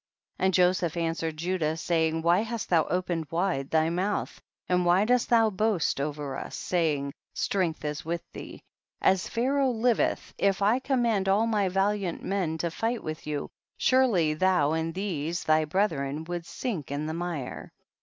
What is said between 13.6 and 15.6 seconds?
surely thou and these